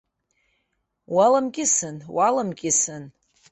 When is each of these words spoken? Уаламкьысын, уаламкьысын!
Уаламкьысын, 1.15 1.97
уаламкьысын! 2.15 3.03